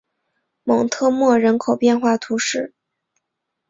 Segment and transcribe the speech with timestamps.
[0.63, 2.73] 蒙特莫人口变化图示